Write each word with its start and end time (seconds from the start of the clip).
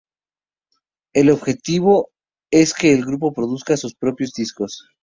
El 1.13 1.29
objetivo 1.29 2.09
es 2.51 2.73
que 2.73 2.91
el 2.91 3.05
grupo 3.05 3.33
produzca 3.33 3.77
sus 3.77 3.93
propios 3.93 4.33
discos. 4.33 4.83